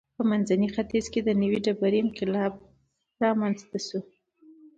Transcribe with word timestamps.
په 0.17 0.23
منځني 0.29 0.67
ختیځ 0.75 1.05
کې 1.13 1.19
د 1.23 1.29
نوې 1.41 1.59
ډبرې 1.65 1.99
انقلاب 2.05 2.53
رامنځته 3.23 3.77
شو. 3.87 3.99